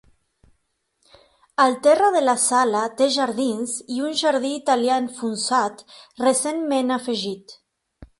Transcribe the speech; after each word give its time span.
El 1.65 1.75
terra 1.87 2.07
de 2.15 2.23
la 2.23 2.33
sala 2.43 2.81
té 3.01 3.07
jardins 3.15 3.75
i 3.97 4.01
un 4.07 4.15
jardí 4.23 4.51
italià 4.61 4.97
enfonsat 5.03 5.85
recentment 6.25 6.95
afegit. 6.97 7.55